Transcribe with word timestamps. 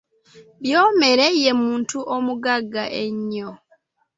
Byomere 0.63 1.25
ye 1.41 1.51
muntu 1.61 1.97
omugagga 2.15 2.83
ennyo. 3.03 3.49